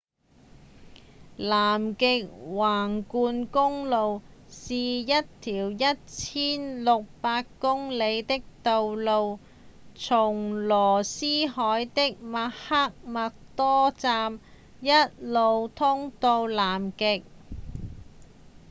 [1.53, 1.55] 南
[1.95, 2.05] 極
[2.57, 9.37] 橫貫公路是一條一千六百公里長的道路
[9.93, 14.39] 從羅斯海的麥克默多站
[14.81, 17.23] 一路通到南極